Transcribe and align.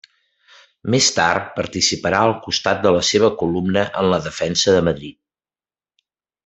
Més 0.93 1.09
tard 1.17 1.51
participarà 1.59 2.23
al 2.29 2.33
costat 2.47 2.81
de 2.87 2.95
la 2.97 3.05
seva 3.13 3.31
columna 3.45 3.87
en 4.03 4.13
la 4.15 4.23
Defensa 4.31 4.79
de 4.79 4.85
Madrid. 4.93 5.19